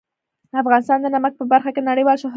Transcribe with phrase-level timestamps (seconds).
[0.61, 2.29] افغانستان د نمک په برخه کې نړیوال شهرت لري.